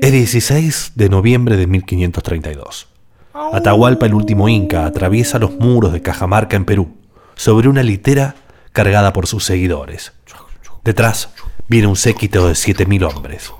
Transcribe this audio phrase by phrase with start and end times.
[0.00, 2.88] Es 16 de noviembre de 1532.
[3.52, 6.96] Atahualpa, el último inca, atraviesa los muros de Cajamarca en Perú,
[7.34, 8.36] sobre una litera
[8.72, 10.14] cargada por sus seguidores.
[10.82, 11.28] Detrás
[11.68, 13.52] viene un séquito de 7.000 hombres.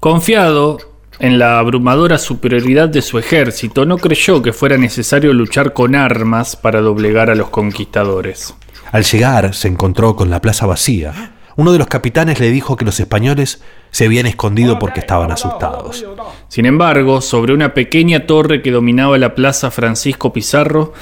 [0.00, 0.78] Confiado
[1.20, 6.56] en la abrumadora superioridad de su ejército, no creyó que fuera necesario luchar con armas
[6.56, 8.52] para doblegar a los conquistadores.
[8.90, 11.35] Al llegar se encontró con la plaza vacía.
[11.56, 16.04] Uno de los capitanes le dijo que los españoles se habían escondido porque estaban asustados.
[16.48, 20.92] Sin embargo, sobre una pequeña torre que dominaba la plaza Francisco Pizarro,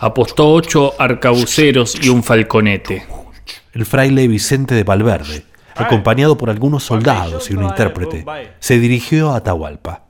[0.00, 3.06] apostó ocho arcabuceros y un falconete.
[3.72, 5.44] El fraile Vicente de Valverde,
[5.76, 8.24] acompañado por algunos soldados y un intérprete,
[8.58, 10.06] se dirigió a Atahualpa.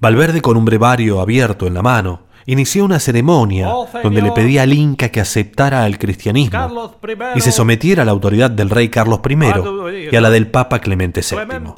[0.00, 3.68] Valverde, con un brevario abierto en la mano, inició una ceremonia
[4.02, 6.94] donde le pedía al Inca que aceptara el cristianismo
[7.34, 10.78] y se sometiera a la autoridad del rey Carlos I y a la del Papa
[10.78, 11.72] Clemente VII.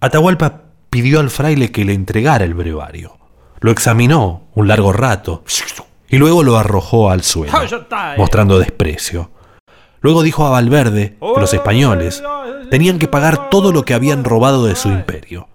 [0.00, 3.16] Atahualpa pidió al fraile que le entregara el brevario.
[3.60, 5.44] Lo examinó un largo rato
[6.08, 7.52] y luego lo arrojó al suelo,
[8.18, 9.30] mostrando desprecio.
[10.00, 12.22] Luego dijo a Valverde que los españoles
[12.70, 15.48] tenían que pagar todo lo que habían robado de su imperio.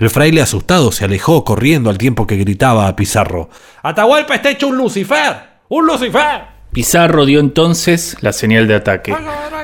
[0.00, 3.50] El fraile asustado se alejó corriendo al tiempo que gritaba a Pizarro:
[3.82, 5.36] ¡Atahualpa está hecho un Lucifer!
[5.68, 6.40] ¡Un Lucifer!
[6.72, 9.14] Pizarro dio entonces la señal de ataque.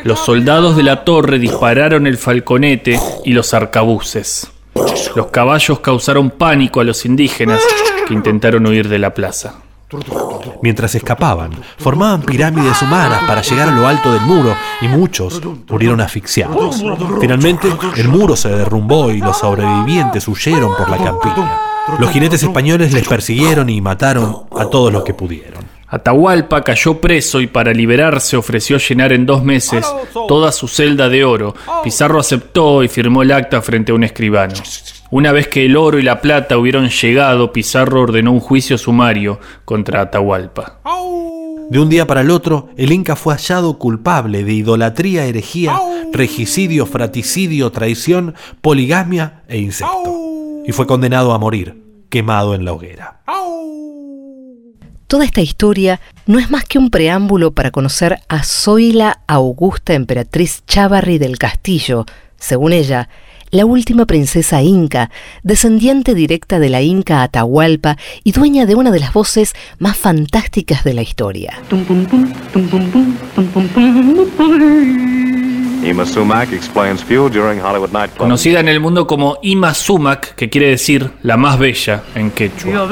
[0.04, 4.52] Los soldados de la torre dispararon el falconete y los arcabuces.
[5.14, 7.62] Los caballos causaron pánico a los indígenas
[8.06, 9.62] que intentaron huir de la plaza.
[10.62, 16.00] Mientras escapaban, formaban pirámides humanas para llegar a lo alto del muro y muchos murieron
[16.00, 16.82] asfixiados.
[17.20, 21.60] Finalmente, el muro se derrumbó y los sobrevivientes huyeron por la campiña.
[22.00, 25.64] Los jinetes españoles les persiguieron y mataron a todos los que pudieron.
[25.88, 29.86] Atahualpa cayó preso y para liberarse ofreció llenar en dos meses
[30.26, 31.54] toda su celda de oro.
[31.84, 34.54] Pizarro aceptó y firmó el acta frente a un escribano.
[35.10, 39.38] Una vez que el oro y la plata hubieron llegado, Pizarro ordenó un juicio sumario
[39.64, 40.80] contra Atahualpa.
[41.70, 45.78] De un día para el otro, el Inca fue hallado culpable de idolatría, herejía,
[46.12, 50.62] regicidio, fraticidio, traición, poligamia e incesto.
[50.64, 53.20] Y fue condenado a morir, quemado en la hoguera.
[55.06, 60.64] Toda esta historia no es más que un preámbulo para conocer a Zoila Augusta Emperatriz
[60.66, 62.06] Chávarri del Castillo,
[62.36, 63.08] según ella,
[63.56, 65.10] la última princesa inca,
[65.42, 70.84] descendiente directa de la inca Atahualpa y dueña de una de las voces más fantásticas
[70.84, 71.58] de la historia.
[78.18, 82.88] Conocida en el mundo como Ima Sumac, que quiere decir la más bella en quechua.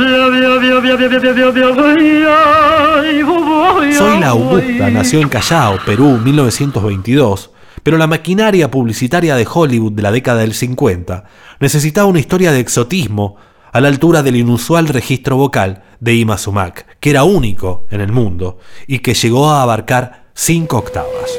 [3.93, 7.51] Soy la Augusta nació en Callao, Perú, 1922
[7.84, 11.25] pero la maquinaria publicitaria de Hollywood de la década del 50
[11.61, 13.37] necesitaba una historia de exotismo
[13.72, 18.11] a la altura del inusual registro vocal de Ima Sumac, que era único en el
[18.11, 21.31] mundo y que llegó a abarcar cinco octavas.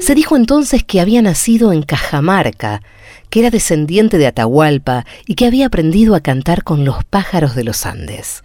[0.00, 2.82] Se dijo entonces que había nacido en Cajamarca,
[3.30, 7.64] que era descendiente de Atahualpa y que había aprendido a cantar con los pájaros de
[7.64, 8.42] los Andes.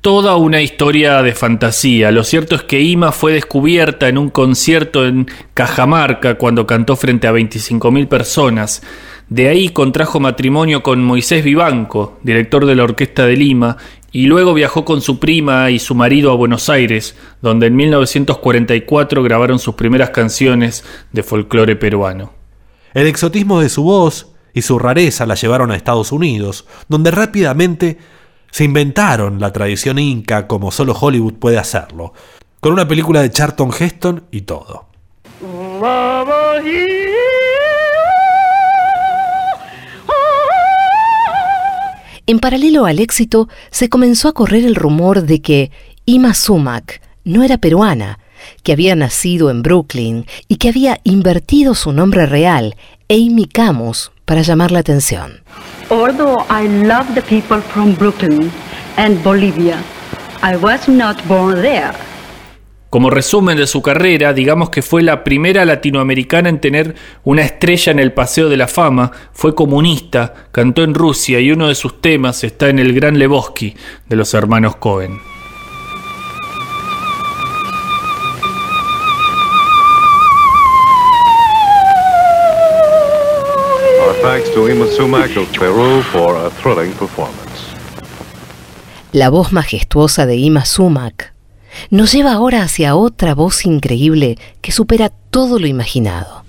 [0.00, 2.12] Toda una historia de fantasía.
[2.12, 7.26] Lo cierto es que Ima fue descubierta en un concierto en Cajamarca cuando cantó frente
[7.26, 8.82] a 25.000 personas.
[9.28, 13.76] De ahí contrajo matrimonio con Moisés Vivanco, director de la Orquesta de Lima,
[14.10, 19.22] y luego viajó con su prima y su marido a Buenos Aires, donde en 1944
[19.22, 22.32] grabaron sus primeras canciones de folclore peruano.
[22.94, 27.98] El exotismo de su voz y su rareza la llevaron a Estados Unidos, donde rápidamente
[28.50, 32.14] se inventaron la tradición inca como solo Hollywood puede hacerlo,
[32.60, 34.86] con una película de Charlton Heston y todo.
[42.28, 45.70] En paralelo al éxito, se comenzó a correr el rumor de que
[46.04, 48.18] Ima Sumac no era peruana,
[48.62, 52.76] que había nacido en Brooklyn y que había invertido su nombre real,
[53.08, 55.40] Amy Camus, para llamar la atención.
[55.88, 58.52] Although I love the people from Brooklyn
[58.98, 59.82] and Bolivia,
[60.42, 62.07] I was not born there.
[62.90, 67.92] Como resumen de su carrera, digamos que fue la primera latinoamericana en tener una estrella
[67.92, 72.00] en el Paseo de la Fama, fue comunista, cantó en Rusia y uno de sus
[72.00, 73.74] temas está en el Gran Lebowski
[74.08, 75.18] de los hermanos Cohen.
[89.12, 91.37] La voz majestuosa de Ima Sumac
[91.90, 96.44] nos lleva ahora hacia otra voz increíble que supera todo lo imaginado.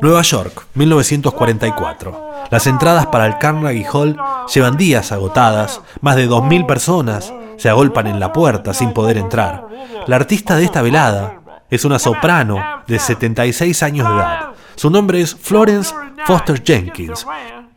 [0.00, 2.26] Nueva York, 1944.
[2.50, 4.16] Las entradas para el Carnegie Hall
[4.52, 9.66] llevan días agotadas, más de 2.000 personas se agolpan en la puerta sin poder entrar.
[10.06, 14.50] La artista de esta velada es una soprano de 76 años de edad.
[14.76, 15.94] Su nombre es Florence
[16.26, 17.26] Foster Jenkins,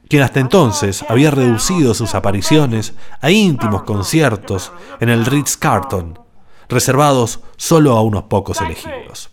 [0.09, 6.19] quien hasta entonces había reducido sus apariciones a íntimos conciertos en el Ritz Carlton,
[6.67, 9.29] reservados solo a unos pocos elegidos.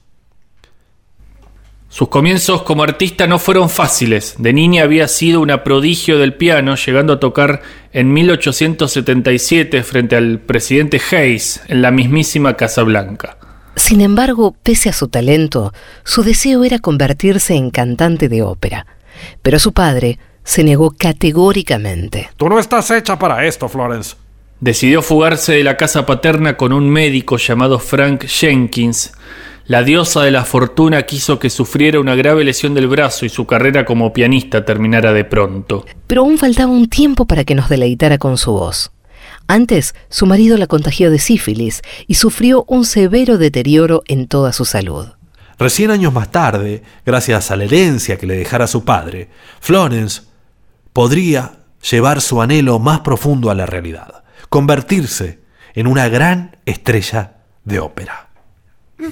[1.89, 4.35] Sus comienzos como artista no fueron fáciles.
[4.37, 7.63] De niña había sido una prodigio del piano, llegando a tocar
[7.93, 13.39] en 1877 frente al presidente Hayes en la mismísima Casa Blanca.
[13.77, 15.73] Sin embargo, pese a su talento,
[16.05, 18.87] su deseo era convertirse en cantante de ópera.
[19.41, 22.31] Pero su padre se negó categóricamente.
[22.37, 24.15] Tú no estás hecha para esto, Florence.
[24.61, 29.13] Decidió fugarse de la casa paterna con un médico llamado Frank Jenkins,
[29.67, 33.47] la diosa de la fortuna quiso que sufriera una grave lesión del brazo y su
[33.47, 35.85] carrera como pianista terminara de pronto.
[36.07, 38.93] Pero aún faltaba un tiempo para que nos deleitara con su voz.
[39.49, 44.65] Antes, su marido la contagió de sífilis y sufrió un severo deterioro en toda su
[44.65, 45.09] salud.
[45.59, 49.29] Recién años más tarde, gracias a la herencia que le dejara su padre,
[49.61, 50.23] Florence
[50.97, 51.59] podría
[51.91, 55.41] llevar su anhelo más profundo a la realidad, convertirse
[55.75, 58.31] en una gran estrella de ópera.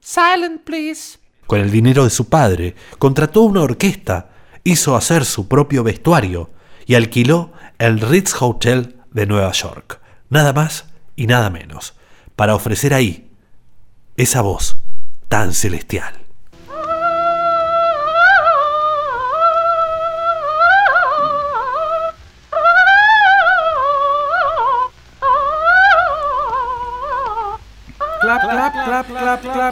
[0.00, 1.18] Silent, please.
[1.46, 4.30] Con el dinero de su padre, contrató una orquesta,
[4.64, 6.48] hizo hacer su propio vestuario
[6.86, 10.00] y alquiló el Ritz Hotel de Nueva York.
[10.30, 11.92] Nada más y nada menos,
[12.34, 13.30] para ofrecer ahí
[14.16, 14.80] esa voz
[15.28, 16.27] tan celestial.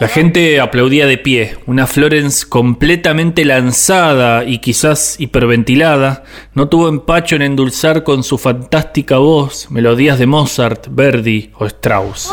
[0.01, 1.59] La gente aplaudía de pie.
[1.67, 6.25] Una Florence completamente lanzada y quizás hiperventilada
[6.55, 12.33] no tuvo empacho en endulzar con su fantástica voz melodías de Mozart, Verdi o Strauss.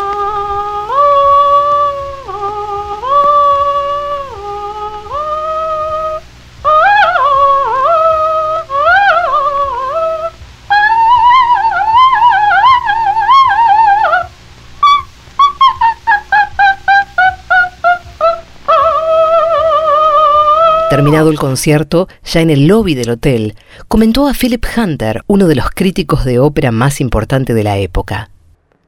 [20.95, 23.55] Terminado el concierto, ya en el lobby del hotel,
[23.87, 28.29] comentó a Philip Hunter, uno de los críticos de ópera más importante de la época.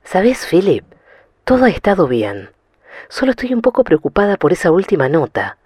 [0.04, 0.86] ¿Sabes, Philip?
[1.46, 2.52] Todo ha estado bien.
[3.10, 5.58] Solo estoy un poco preocupada por esa última nota.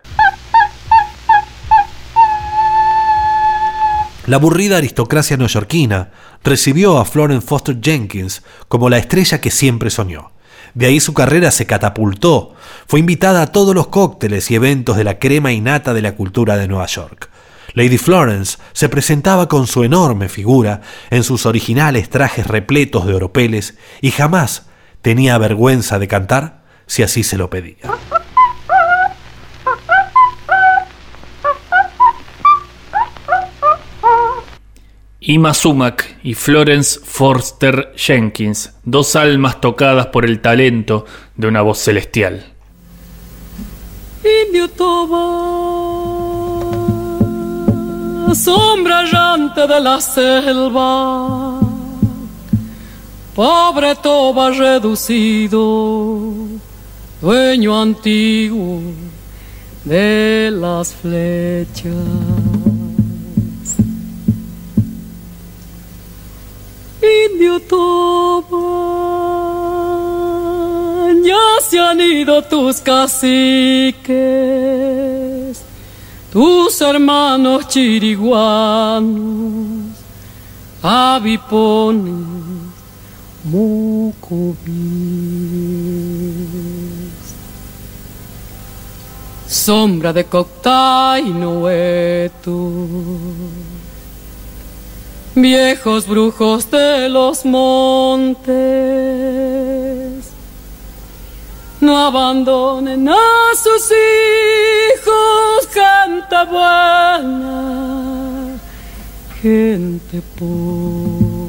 [4.25, 10.31] La aburrida aristocracia neoyorquina recibió a Florence Foster Jenkins como la estrella que siempre soñó.
[10.73, 12.55] De ahí su carrera se catapultó.
[12.87, 16.57] Fue invitada a todos los cócteles y eventos de la crema innata de la cultura
[16.57, 17.29] de Nueva York.
[17.73, 23.77] Lady Florence se presentaba con su enorme figura en sus originales trajes repletos de oropeles
[24.01, 24.67] y jamás
[25.01, 27.77] tenía vergüenza de cantar si así se lo pedía.
[35.29, 41.05] Ima Sumac y Florence Forster Jenkins, dos almas tocadas por el talento
[41.35, 42.43] de una voz celestial.
[44.47, 45.13] Indio Toba,
[48.33, 51.59] sombra llante de la selva,
[53.35, 56.33] pobre Toba reducido,
[57.21, 58.81] dueño antiguo
[59.85, 62.48] de las flechas.
[72.25, 74.09] Tus caciques,
[76.31, 79.17] tus hermanos chiriguanos,
[80.81, 82.25] avipones,
[83.43, 84.59] mucubis.
[89.47, 91.23] Sombra de Coctay
[95.35, 98.47] viejos brujos de los montes,
[101.81, 103.15] no abandonen a
[103.55, 107.61] sus hijos, gente buena,
[109.41, 111.39] gente pobre.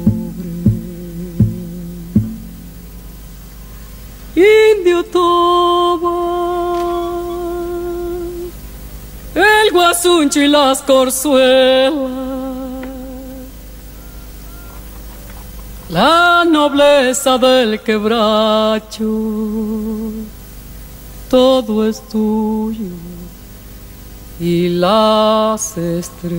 [4.35, 6.09] Indio Toba,
[9.35, 12.70] el guasuncho y las corzuelas.
[15.91, 19.05] La nobleza del quebracho,
[21.29, 22.95] todo es tuyo
[24.39, 26.31] y las estrellas.